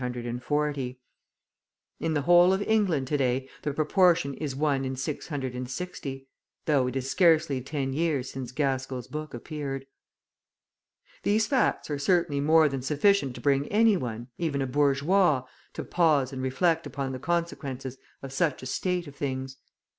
[0.01, 0.97] {131a}
[1.99, 6.25] In the whole of England to day the proportion is 1: 660; {131b}
[6.65, 9.85] though it is scarcely ten years since Gaskell's book appeared!
[11.21, 15.43] These facts are certainly more than sufficient to bring any one, even a bourgeois,
[15.73, 19.57] to pause and reflect upon the consequences of such a state of things.